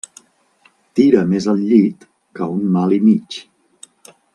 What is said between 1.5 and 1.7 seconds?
el